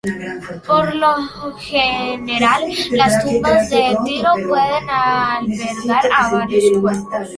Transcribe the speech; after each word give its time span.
Por 0.65 0.95
lo 0.95 1.15
general 1.59 2.63
las 2.89 3.23
tumbas 3.23 3.69
de 3.69 3.95
tiro 4.03 4.31
pueden 4.49 4.89
albergar 4.89 6.05
a 6.11 6.31
varios 6.31 6.79
cuerpos. 6.81 7.29